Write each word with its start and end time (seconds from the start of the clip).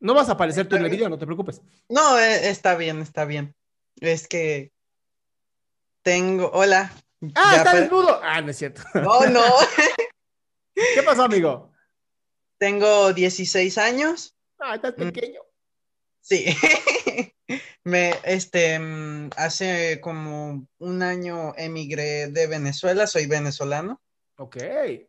No 0.00 0.14
vas 0.14 0.28
a 0.28 0.32
aparecer 0.32 0.68
tú 0.68 0.76
en 0.76 0.84
el 0.84 0.90
video, 0.90 1.08
no 1.08 1.18
te 1.18 1.26
preocupes. 1.26 1.60
No, 1.88 2.18
eh, 2.18 2.48
está 2.48 2.76
bien, 2.76 3.00
está 3.00 3.24
bien. 3.24 3.54
Es 4.00 4.28
que 4.28 4.72
tengo. 6.02 6.50
Hola. 6.52 6.92
Ah, 7.34 7.54
está 7.56 7.74
desnudo. 7.74 8.20
Ah, 8.22 8.40
no 8.40 8.50
es 8.50 8.56
cierto. 8.58 8.82
No, 8.94 9.26
no. 9.26 9.42
¿Qué 10.74 11.02
pasó, 11.04 11.24
amigo? 11.24 11.72
Tengo 12.58 13.12
16 13.12 13.76
años. 13.78 14.36
Ah, 14.60 14.76
estás 14.76 14.94
Mm. 14.96 15.10
pequeño. 15.10 15.40
Sí. 16.20 16.44
Me, 17.84 18.14
este, 18.24 18.78
mm, 18.78 19.30
hace 19.36 20.00
como 20.00 20.66
un 20.78 21.02
año 21.02 21.54
emigré 21.56 22.28
de 22.28 22.46
Venezuela, 22.46 23.06
soy 23.06 23.26
venezolano. 23.26 24.00
Ok. 24.36 24.56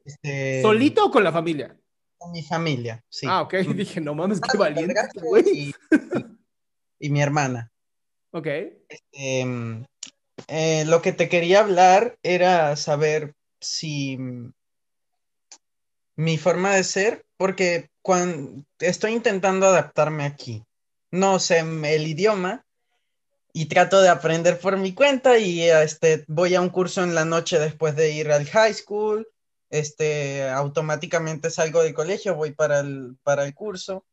Este, 0.06 0.62
¿Solito 0.62 1.06
o 1.06 1.12
con 1.12 1.24
la 1.24 1.32
familia? 1.32 1.78
Con 2.20 2.32
mi 2.32 2.44
familia, 2.44 3.04
sí. 3.10 3.26
Ah, 3.28 3.42
ok. 3.42 3.54
Dije, 3.76 4.00
no 4.02 4.14
mames, 4.14 4.40
qué 4.42 4.58
valiente, 4.58 4.94
güey. 5.16 5.44
y, 5.52 5.70
y- 5.70 5.74
y 7.00 7.10
mi 7.10 7.22
hermana. 7.22 7.72
Ok. 8.32 8.48
Este, 8.90 9.46
mm, 9.46 9.86
eh, 10.50 10.84
lo 10.86 11.02
que 11.02 11.14
te 11.14 11.30
quería 11.30 11.62
hablar 11.62 12.18
era 12.22 12.76
saber 12.76 13.34
si 13.62 14.18
mi 16.16 16.38
forma 16.38 16.76
de 16.76 16.84
ser, 16.84 17.26
porque 17.38 17.90
cuando 18.02 18.64
estoy 18.80 19.14
intentando 19.14 19.68
adaptarme 19.68 20.26
aquí, 20.26 20.64
no 21.12 21.40
sé 21.40 21.60
el 21.60 22.08
idioma 22.08 22.66
y 23.54 23.66
trato 23.66 24.02
de 24.02 24.10
aprender 24.10 24.60
por 24.60 24.78
mi 24.78 24.94
cuenta 24.94 25.38
y 25.40 25.62
este, 25.64 26.26
voy 26.28 26.56
a 26.56 26.62
un 26.62 26.70
curso 26.70 27.04
en 27.04 27.16
la 27.16 27.26
noche 27.26 27.58
después 27.60 27.96
de 27.96 28.12
ir 28.12 28.32
al 28.32 28.46
high 28.48 28.74
school, 28.74 29.28
este, 29.70 30.50
automáticamente 30.50 31.50
salgo 31.50 31.84
del 31.84 31.94
colegio, 31.94 32.36
voy 32.36 32.52
para 32.52 32.80
el, 32.80 33.18
para 33.24 33.46
el 33.46 33.54
curso 33.54 34.06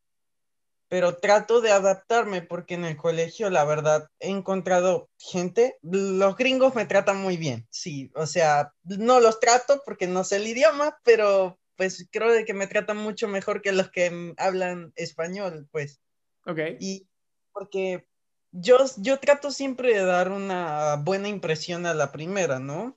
pero 0.89 1.17
trato 1.17 1.61
de 1.61 1.73
adaptarme 1.73 2.43
porque 2.43 2.75
en 2.75 2.85
el 2.85 2.97
colegio, 2.97 3.51
la 3.51 3.65
verdad, 3.65 4.09
he 4.21 4.31
encontrado 4.31 5.11
gente, 5.19 5.79
los 5.83 6.37
gringos 6.37 6.75
me 6.75 6.87
tratan 6.87 7.21
muy 7.21 7.37
bien, 7.37 7.67
sí, 7.71 8.11
o 8.15 8.27
sea, 8.27 8.73
no 8.85 9.21
los 9.21 9.41
trato 9.41 9.83
porque 9.85 10.07
no 10.07 10.23
sé 10.23 10.37
el 10.37 10.47
idioma, 10.47 10.99
pero 11.03 11.59
pues 11.77 12.09
creo 12.11 12.33
de 12.33 12.45
que 12.45 12.55
me 12.55 12.69
tratan 12.69 12.97
mucho 12.97 13.29
mejor 13.29 13.63
que 13.63 13.73
los 13.73 13.91
que 13.91 14.35
hablan 14.39 14.93
español, 14.97 15.69
pues, 15.73 16.01
Ok. 16.47 16.61
y 16.79 17.09
porque 17.53 18.07
yo, 18.53 18.79
yo 18.99 19.19
trato 19.19 19.51
siempre 19.51 19.93
de 19.93 20.05
dar 20.05 20.31
una 20.31 20.97
buena 20.97 21.29
impresión 21.29 21.85
a 21.87 21.95
la 21.95 22.13
primera, 22.13 22.61
¿no? 22.61 22.97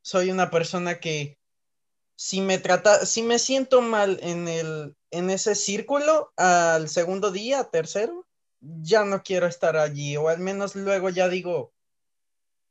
Soy 0.00 0.30
una 0.30 0.50
persona 0.50 0.98
que 0.98 1.38
si 2.16 2.40
me 2.40 2.58
trata, 2.58 3.04
si 3.04 3.22
me 3.22 3.38
siento 3.38 3.82
mal 3.82 4.18
en 4.22 4.48
el, 4.48 4.96
en 5.10 5.28
ese 5.30 5.54
círculo, 5.54 6.32
al 6.36 6.88
segundo 6.88 7.30
día, 7.30 7.64
tercero, 7.64 8.26
ya 8.60 9.04
no 9.04 9.22
quiero 9.22 9.46
estar 9.46 9.76
allí, 9.76 10.16
o 10.16 10.28
al 10.28 10.40
menos 10.40 10.74
luego 10.74 11.10
ya 11.10 11.28
digo, 11.28 11.72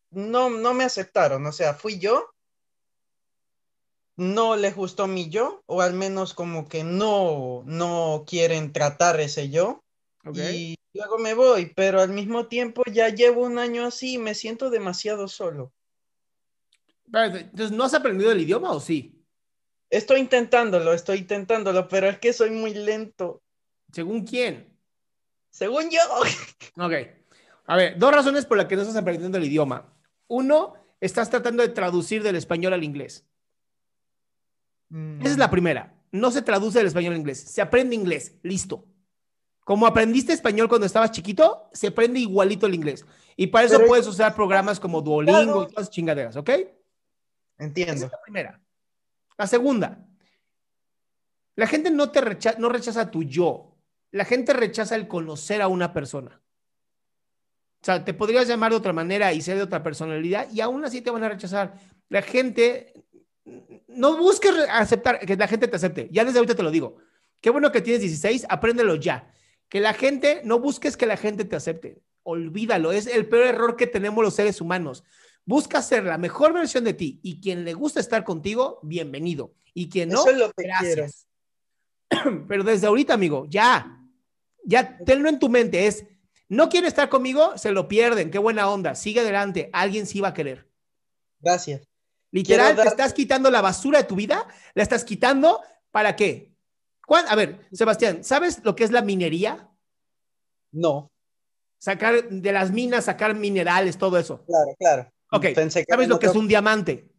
no, 0.09 0.49
no 0.49 0.73
me 0.73 0.83
aceptaron, 0.83 1.45
o 1.45 1.51
sea, 1.51 1.75
fui 1.75 1.99
yo, 1.99 2.27
no 4.17 4.55
les 4.55 4.75
gustó 4.75 5.07
mi 5.07 5.29
yo, 5.29 5.61
o 5.67 5.81
al 5.81 5.94
menos 5.94 6.34
como 6.34 6.67
que 6.67 6.84
no, 6.84 7.61
no 7.66 8.25
quieren 8.28 8.73
tratar 8.73 9.19
ese 9.19 9.50
yo, 9.51 9.84
y 10.34 10.75
luego 10.94 11.19
me 11.19 11.35
voy, 11.35 11.72
pero 11.75 12.01
al 12.01 12.09
mismo 12.09 12.47
tiempo 12.47 12.81
ya 12.91 13.09
llevo 13.09 13.44
un 13.44 13.59
año 13.59 13.85
así 13.85 14.13
y 14.13 14.17
me 14.17 14.34
siento 14.34 14.72
demasiado 14.72 15.28
solo. 15.28 15.72
¿no 17.72 17.84
has 17.84 17.94
aprendido 17.94 18.31
el 18.31 18.41
idioma 18.41 18.72
o 18.72 18.79
sí? 18.79 19.15
Estoy 19.90 20.19
intentándolo, 20.19 20.94
estoy 20.94 21.19
intentándolo, 21.19 21.88
pero 21.88 22.07
es 22.09 22.18
que 22.19 22.34
soy 22.34 22.51
muy 22.51 22.73
lento. 22.73 23.41
¿Según 23.91 24.25
quién? 24.25 24.68
Según 25.51 25.90
yo. 25.90 26.00
Ok. 26.84 26.94
A 27.68 27.78
ver, 27.78 27.97
dos 27.97 28.12
razones 28.13 28.46
por 28.46 28.57
las 28.57 28.66
que 28.68 28.75
no 28.75 28.81
estás 28.81 28.97
aprendiendo 28.97 29.38
el 29.38 29.46
idioma. 29.46 29.91
Uno, 30.28 30.73
estás 31.00 31.29
tratando 31.29 31.63
de 31.63 31.69
traducir 31.69 32.22
del 32.22 32.35
español 32.35 32.73
al 32.73 32.84
inglés. 32.84 33.25
Esa 35.22 35.29
es 35.31 35.38
la 35.38 35.50
primera. 35.50 35.94
No 36.12 36.31
se 36.31 36.41
traduce 36.41 36.78
del 36.79 36.88
español 36.88 37.13
al 37.13 37.19
inglés. 37.19 37.40
Se 37.41 37.62
aprende 37.62 37.96
inglés. 37.96 38.35
Listo. 38.44 38.85
Como 39.62 39.88
aprendiste 39.88 40.31
español 40.31 40.67
cuando 40.69 40.85
estabas 40.85 41.12
chiquito, 41.12 41.69
se 41.73 41.88
aprende 41.88 42.19
igualito 42.19 42.67
el 42.67 42.75
inglés. 42.75 43.03
Y 43.35 43.47
para 43.47 43.66
eso 43.66 43.78
Pero- 43.78 43.88
puedes 43.88 44.06
usar 44.07 44.35
programas 44.35 44.79
como 44.79 45.02
Duolingo 45.02 45.63
y 45.63 45.67
todas 45.67 45.72
esas 45.72 45.90
chingaderas, 45.90 46.35
¿ok? 46.35 46.50
Esa 46.50 46.69
Entiendo. 47.57 48.06
es 48.06 48.12
la 48.12 48.22
primera. 48.22 48.62
La 49.38 49.47
segunda, 49.47 50.06
la 51.56 51.68
gente 51.68 51.91
no 51.91 52.12
te 52.12 52.22
recha- 52.22 52.56
no 52.57 52.69
rechaza 52.69 53.12
tu 53.12 53.23
yo. 53.23 53.78
La 54.12 54.25
gente 54.25 54.53
rechaza 54.53 54.96
el 54.96 55.07
conocer 55.07 55.62
a 55.62 55.68
una 55.68 55.94
persona. 55.94 56.41
O 57.81 57.85
sea, 57.85 58.03
te 58.03 58.13
podrías 58.13 58.47
llamar 58.47 58.72
de 58.72 58.78
otra 58.78 58.94
manera 58.94 59.34
y 59.34 59.41
ser 59.41 59.57
de 59.57 59.63
otra 59.63 59.84
personalidad 59.84 60.47
y 60.51 60.62
aún 60.62 60.84
así 60.85 61.01
te 61.01 61.12
van 61.12 61.23
a 61.23 61.29
rechazar. 61.29 61.73
La 62.09 62.22
gente, 62.22 63.06
no 63.88 64.18
busques 64.18 64.53
aceptar, 64.69 65.19
que 65.19 65.35
la 65.35 65.47
gente 65.47 65.67
te 65.67 65.75
acepte. 65.75 66.09
Ya 66.12 66.25
desde 66.25 66.40
ahorita 66.40 66.56
te 66.56 66.63
lo 66.63 66.72
digo. 66.72 66.97
Qué 67.41 67.50
bueno 67.50 67.72
que 67.72 67.81
tienes 67.81 68.02
16, 68.02 68.46
apréndelo 68.50 68.96
ya. 68.96 69.31
Que 69.69 69.81
la 69.81 69.94
gente, 69.94 70.41
no 70.46 70.59
busques 70.59 70.97
que 70.97 71.06
la 71.06 71.17
gente 71.17 71.46
te 71.46 71.56
acepte. 71.56 72.02
Olvídalo, 72.23 72.91
es 72.91 73.06
el 73.06 73.28
peor 73.28 73.46
error 73.47 73.75
que 73.75 73.85
tenemos 73.88 74.23
los 74.23 74.34
seres 74.34 74.62
humanos. 74.62 75.03
Busca 75.45 75.81
ser 75.81 76.03
la 76.06 76.17
mejor 76.17 76.53
versión 76.53 76.83
de 76.83 76.94
ti 76.94 77.19
y 77.22 77.39
quien 77.39 77.63
le 77.66 77.73
gusta 77.73 78.00
estar 78.00 78.23
contigo, 78.23 78.79
bienvenido. 78.81 79.53
Y 79.73 79.89
quien 79.89 80.09
no, 80.09 80.22
Eso 80.22 80.31
es 80.31 80.38
lo 80.38 80.51
que 80.53 80.63
gracias. 80.63 81.28
Pero 82.47 82.63
desde 82.63 82.88
ahorita, 82.88 83.13
amigo, 83.13 83.45
ya, 83.47 84.01
ya 84.63 84.97
tenlo 85.00 85.29
en 85.29 85.38
tu 85.38 85.50
mente. 85.50 85.85
Es, 85.85 86.05
no 86.50 86.69
quiere 86.69 86.88
estar 86.88 87.09
conmigo, 87.09 87.57
se 87.57 87.72
lo 87.72 87.88
pierden. 87.88 88.31
Qué 88.31 88.39
buena 88.39 88.69
onda. 88.69 88.95
Sigue 88.95 89.19
adelante. 89.19 89.69
Alguien 89.73 90.07
sí 90.07 90.19
va 90.22 90.29
a 90.29 90.34
querer. 90.34 90.67
Gracias. 91.39 91.88
Literal, 92.31 92.75
te 92.75 92.88
estás 92.88 93.13
quitando 93.13 93.51
la 93.51 93.61
basura 93.61 94.00
de 94.00 94.05
tu 94.05 94.16
vida. 94.16 94.47
La 94.73 94.81
estás 94.84 95.03
quitando 95.03 95.61
para 95.91 96.16
qué? 96.16 96.55
¿Cuán- 97.05 97.28
A 97.29 97.35
ver, 97.35 97.67
Sebastián, 97.72 98.23
¿sabes 98.23 98.63
lo 98.63 98.75
que 98.75 98.84
es 98.84 98.91
la 98.91 99.01
minería? 99.01 99.69
No, 100.72 101.11
Sacar 101.78 102.29
de 102.29 102.51
las 102.51 102.72
minas, 102.72 103.05
sacar 103.05 103.35
minerales, 103.35 103.97
todo 103.97 104.17
eso. 104.17 104.44
claro, 104.45 104.75
claro. 104.79 105.11
Ok, 105.35 105.47
Pensé 105.53 105.85
que 105.85 105.91
¿sabes 105.91 106.07
lo 106.07 106.19
que 106.19 106.28
es 106.28 106.35
un 106.35 106.47
diamante? 106.47 107.12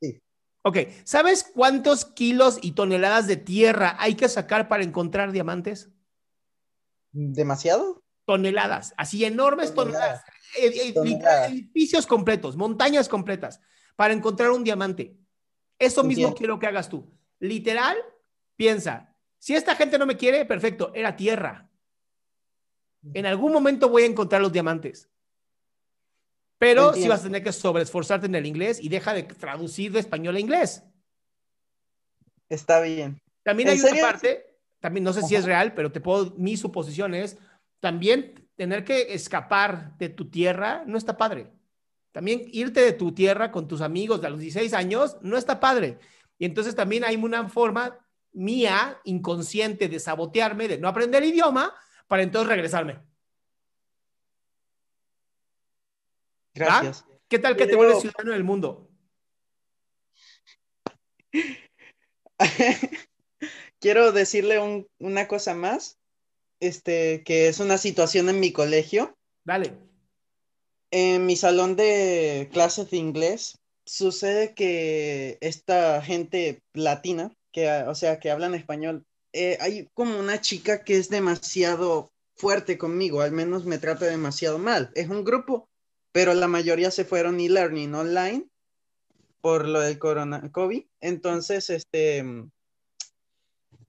Sí. 0.00 0.20
Ok, 0.62 0.78
¿sabes 1.04 1.44
cuántos 1.44 2.04
kilos 2.04 2.58
y 2.62 2.72
toneladas 2.72 3.26
de 3.26 3.36
tierra 3.36 3.96
hay 3.98 4.14
que 4.14 4.28
sacar 4.28 4.68
para 4.68 4.82
encontrar 4.82 5.32
diamantes? 5.32 5.90
¿Demasiado? 7.12 8.02
Toneladas, 8.24 8.94
así 8.96 9.24
enormes 9.24 9.74
toneladas. 9.74 10.24
Toneladas. 10.24 10.42
Eh, 10.58 10.88
eh, 10.88 10.92
Toneladas. 10.92 11.50
Edificios 11.50 12.06
completos, 12.06 12.56
montañas 12.56 13.08
completas, 13.08 13.60
para 13.96 14.14
encontrar 14.14 14.50
un 14.50 14.64
diamante. 14.64 15.16
Eso 15.78 16.04
mismo 16.04 16.28
Entiendo. 16.28 16.38
quiero 16.38 16.58
que 16.58 16.66
hagas 16.66 16.88
tú. 16.88 17.12
Literal, 17.38 17.96
piensa, 18.56 19.16
si 19.38 19.54
esta 19.54 19.74
gente 19.74 19.98
no 19.98 20.06
me 20.06 20.16
quiere, 20.16 20.44
perfecto, 20.46 20.92
era 20.94 21.16
tierra. 21.16 21.68
En 23.14 23.26
algún 23.26 23.52
momento 23.52 23.88
voy 23.88 24.04
a 24.04 24.06
encontrar 24.06 24.40
los 24.40 24.52
diamantes. 24.52 25.11
Pero 26.62 26.90
sí 26.92 26.98
Entiendo. 27.00 27.14
vas 27.14 27.20
a 27.22 27.24
tener 27.24 27.42
que 27.42 27.52
sobreesforzarte 27.52 28.26
en 28.26 28.36
el 28.36 28.46
inglés 28.46 28.78
y 28.80 28.88
deja 28.88 29.12
de 29.12 29.24
traducir 29.24 29.90
de 29.90 29.98
español 29.98 30.36
a 30.36 30.38
inglés. 30.38 30.84
Está 32.48 32.80
bien. 32.80 33.20
También 33.42 33.68
¿En 33.68 33.74
hay 33.74 33.80
una 33.80 33.88
serio? 33.88 34.04
parte, 34.04 34.46
también 34.78 35.02
no 35.02 35.12
sé 35.12 35.22
si 35.22 35.34
es 35.34 35.44
real, 35.44 35.74
pero 35.74 35.90
te 35.90 36.00
puedo, 36.00 36.36
mi 36.36 36.56
suposición 36.56 37.16
es, 37.16 37.36
también 37.80 38.48
tener 38.54 38.84
que 38.84 39.12
escapar 39.12 39.98
de 39.98 40.08
tu 40.08 40.30
tierra 40.30 40.84
no 40.86 40.98
está 40.98 41.16
padre. 41.16 41.50
También 42.12 42.42
irte 42.52 42.80
de 42.80 42.92
tu 42.92 43.10
tierra 43.10 43.50
con 43.50 43.66
tus 43.66 43.80
amigos 43.80 44.20
de 44.20 44.28
a 44.28 44.30
los 44.30 44.38
16 44.38 44.72
años 44.72 45.16
no 45.20 45.36
está 45.36 45.58
padre. 45.58 45.98
Y 46.38 46.44
entonces 46.44 46.76
también 46.76 47.02
hay 47.02 47.16
una 47.16 47.48
forma 47.48 47.98
mía, 48.30 49.00
inconsciente, 49.02 49.88
de 49.88 49.98
sabotearme, 49.98 50.68
de 50.68 50.78
no 50.78 50.86
aprender 50.86 51.24
el 51.24 51.30
idioma, 51.30 51.74
para 52.06 52.22
entonces 52.22 52.48
regresarme. 52.48 53.00
Gracias. 56.66 57.04
¿Qué 57.28 57.38
tal 57.38 57.56
que 57.56 57.66
te 57.66 57.76
vuelves 57.76 58.00
ciudadano 58.00 58.32
del 58.32 58.44
mundo? 58.44 58.88
Quiero 63.80 64.12
decirle 64.12 64.58
un- 64.60 64.86
una 64.98 65.28
cosa 65.28 65.54
más. 65.54 65.98
este, 66.60 67.24
que 67.24 67.48
es 67.48 67.58
una 67.58 67.76
situación 67.76 68.28
en 68.28 68.38
mi 68.38 68.52
colegio. 68.52 69.16
Dale. 69.44 69.72
En 70.92 71.26
mi 71.26 71.34
salón 71.34 71.74
de 71.74 72.48
clases 72.52 72.88
de 72.90 72.98
inglés 72.98 73.58
sucede 73.84 74.54
que 74.54 75.38
esta 75.40 76.00
gente 76.02 76.60
latina, 76.72 77.32
que, 77.50 77.68
o 77.88 77.96
sea, 77.96 78.20
que 78.20 78.30
hablan 78.30 78.54
español, 78.54 79.04
eh, 79.32 79.58
hay 79.60 79.88
como 79.94 80.16
una 80.20 80.40
chica 80.40 80.84
que 80.84 80.98
es 80.98 81.08
demasiado 81.08 82.12
fuerte 82.36 82.78
conmigo, 82.78 83.22
al 83.22 83.32
menos 83.32 83.64
me 83.64 83.78
trata 83.78 84.04
demasiado 84.06 84.58
mal. 84.58 84.92
Es 84.94 85.08
un 85.08 85.24
grupo, 85.24 85.68
pero 86.12 86.34
la 86.34 86.46
mayoría 86.46 86.90
se 86.90 87.04
fueron 87.04 87.40
e-learning 87.40 87.94
online 87.94 88.46
por 89.40 89.66
lo 89.66 89.80
del 89.80 89.98
corona 89.98 90.50
COVID. 90.52 90.84
Entonces, 91.00 91.68
este, 91.70 92.24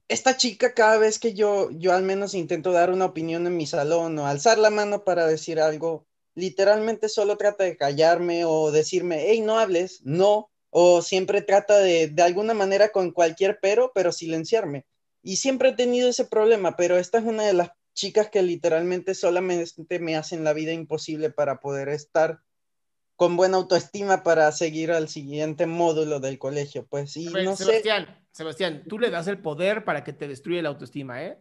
esta 0.07 0.35
chica 0.35 0.73
cada 0.73 0.97
vez 0.97 1.19
que 1.19 1.33
yo, 1.33 1.69
yo 1.71 1.93
al 1.93 2.03
menos 2.03 2.33
intento 2.33 2.71
dar 2.71 2.89
una 2.89 3.05
opinión 3.05 3.45
en 3.45 3.55
mi 3.55 3.67
salón 3.67 4.17
o 4.17 4.25
alzar 4.25 4.57
la 4.57 4.69
mano 4.69 5.03
para 5.03 5.27
decir 5.27 5.59
algo, 5.59 6.05
literalmente 6.35 7.09
solo 7.09 7.37
trata 7.37 7.63
de 7.63 7.77
callarme 7.77 8.45
o 8.45 8.71
decirme, 8.71 9.25
hey, 9.27 9.41
no 9.41 9.59
hables, 9.59 10.01
no, 10.03 10.49
o 10.69 11.01
siempre 11.01 11.41
trata 11.41 11.77
de, 11.77 12.07
de 12.07 12.23
alguna 12.23 12.53
manera 12.53 12.89
con 12.89 13.11
cualquier 13.11 13.59
pero, 13.61 13.91
pero 13.93 14.11
silenciarme. 14.11 14.85
Y 15.21 15.37
siempre 15.37 15.69
he 15.69 15.73
tenido 15.73 16.09
ese 16.09 16.25
problema, 16.25 16.75
pero 16.75 16.97
esta 16.97 17.19
es 17.19 17.25
una 17.25 17.43
de 17.43 17.53
las 17.53 17.69
chicas 17.93 18.29
que 18.29 18.41
literalmente 18.41 19.15
solamente 19.15 19.99
me 19.99 20.15
hacen 20.15 20.43
la 20.43 20.53
vida 20.53 20.71
imposible 20.71 21.29
para 21.29 21.59
poder 21.59 21.89
estar 21.89 22.41
con 23.15 23.37
buena 23.37 23.57
autoestima 23.57 24.23
para 24.23 24.51
seguir 24.51 24.91
al 24.91 25.07
siguiente 25.07 25.67
módulo 25.67 26.19
del 26.19 26.39
colegio, 26.39 26.85
pues, 26.87 27.15
y 27.15 27.25
no 27.25 27.55
Sebastián, 27.55 28.25
Sebastián, 28.31 28.83
tú 28.89 28.99
le 28.99 29.11
das 29.11 29.27
el 29.27 29.37
poder 29.37 29.85
para 29.85 30.03
que 30.03 30.13
te 30.13 30.27
destruya 30.27 30.61
la 30.61 30.69
autoestima, 30.69 31.23
¿eh? 31.23 31.37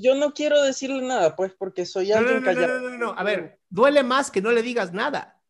Yo 0.00 0.16
no 0.16 0.34
quiero 0.34 0.60
decirle 0.60 1.00
nada, 1.02 1.36
pues, 1.36 1.52
porque 1.56 1.86
soy 1.86 2.10
alguien 2.10 2.42
callado. 2.42 2.80
No, 2.80 2.90
no, 2.90 2.98
no, 2.98 3.10
a 3.16 3.22
ver, 3.22 3.60
duele 3.70 4.02
más 4.02 4.30
que 4.30 4.42
no 4.42 4.50
le 4.50 4.62
digas 4.62 4.92
nada. 4.92 5.40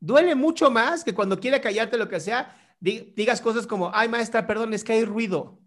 Duele 0.00 0.34
mucho 0.34 0.70
más 0.70 1.02
que 1.02 1.14
cuando 1.14 1.40
quiere 1.40 1.60
callarte 1.60 1.96
lo 1.96 2.08
que 2.08 2.20
sea, 2.20 2.54
digas 2.78 3.40
cosas 3.40 3.66
como, 3.66 3.90
ay, 3.94 4.08
maestra, 4.08 4.46
perdón, 4.46 4.74
es 4.74 4.84
que 4.84 4.92
hay 4.92 5.04
ruido. 5.04 5.58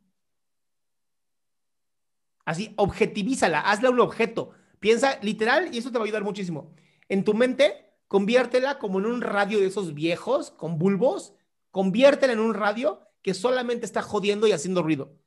Así, 2.45 2.73
objetivízala, 2.77 3.59
hazla 3.59 3.89
un 3.89 3.99
objeto. 3.99 4.51
Piensa 4.79 5.19
literal 5.21 5.73
y 5.73 5.79
eso 5.79 5.91
te 5.91 5.97
va 5.97 6.03
a 6.03 6.05
ayudar 6.05 6.23
muchísimo. 6.23 6.73
En 7.09 7.23
tu 7.23 7.33
mente, 7.33 7.91
conviértela 8.07 8.77
como 8.77 8.99
en 8.99 9.07
un 9.07 9.21
radio 9.21 9.59
de 9.59 9.65
esos 9.65 9.95
viejos 9.95 10.51
con 10.51 10.77
bulbos, 10.77 11.33
conviértela 11.71 12.33
en 12.33 12.39
un 12.39 12.53
radio 12.53 13.01
que 13.23 13.33
solamente 13.33 13.85
está 13.85 14.03
jodiendo 14.03 14.47
y 14.47 14.51
haciendo 14.51 14.83
ruido. 14.83 15.17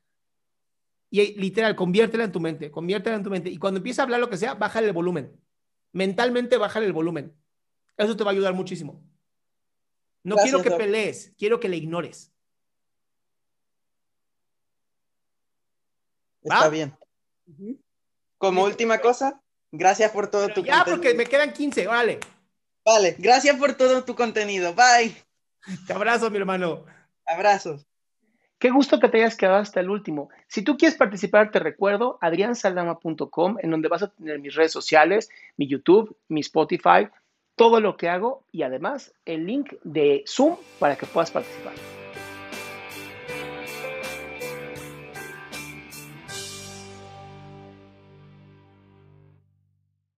Y 1.10 1.34
literal, 1.40 1.74
conviértela 1.74 2.24
en 2.24 2.32
tu 2.32 2.38
mente, 2.38 2.70
conviértela 2.70 3.16
en 3.16 3.24
tu 3.24 3.30
mente. 3.30 3.50
Y 3.50 3.58
cuando 3.58 3.78
empieza 3.78 4.02
a 4.02 4.04
hablar 4.04 4.20
lo 4.20 4.30
que 4.30 4.36
sea, 4.36 4.54
bájale 4.54 4.86
el 4.86 4.92
volumen. 4.92 5.40
Mentalmente, 5.92 6.56
bájale 6.56 6.86
el 6.86 6.92
volumen. 6.92 7.34
Eso 7.96 8.16
te 8.16 8.22
va 8.22 8.30
a 8.30 8.34
ayudar 8.34 8.54
muchísimo. 8.54 9.02
No 10.22 10.36
quiero 10.36 10.62
que 10.62 10.70
pelees, 10.70 11.34
quiero 11.36 11.58
que 11.58 11.68
le 11.68 11.78
ignores. 11.78 12.32
Está 16.42 16.68
bien. 16.68 16.94
Como 18.38 18.64
última 18.64 18.98
cosa, 18.98 19.40
gracias 19.72 20.10
por 20.12 20.30
todo 20.30 20.48
tu 20.48 20.64
ya, 20.64 20.84
porque 20.84 21.14
me 21.14 21.26
quedan 21.26 21.52
15, 21.52 21.86
vale. 21.86 22.20
Vale, 22.84 23.16
gracias 23.18 23.56
por 23.56 23.74
todo 23.74 24.04
tu 24.04 24.14
contenido. 24.14 24.74
Bye. 24.74 25.14
Te 25.86 25.92
abrazo, 25.92 26.30
mi 26.30 26.38
hermano. 26.38 26.84
Abrazos. 27.26 27.86
Qué 28.58 28.70
gusto 28.70 28.98
que 28.98 29.08
te 29.08 29.18
hayas 29.18 29.36
quedado 29.36 29.58
hasta 29.58 29.80
el 29.80 29.90
último. 29.90 30.30
Si 30.48 30.62
tú 30.62 30.76
quieres 30.76 30.98
participar, 30.98 31.50
te 31.50 31.60
recuerdo 31.60 32.18
adriansaldama.com, 32.20 33.56
en 33.60 33.70
donde 33.70 33.88
vas 33.88 34.02
a 34.02 34.08
tener 34.08 34.40
mis 34.40 34.54
redes 34.54 34.72
sociales, 34.72 35.30
mi 35.56 35.68
YouTube, 35.68 36.16
mi 36.28 36.40
Spotify, 36.40 37.08
todo 37.54 37.80
lo 37.80 37.96
que 37.96 38.08
hago 38.08 38.44
y 38.50 38.62
además 38.62 39.12
el 39.24 39.46
link 39.46 39.74
de 39.84 40.24
Zoom 40.26 40.56
para 40.78 40.96
que 40.96 41.06
puedas 41.06 41.30
participar. 41.30 41.74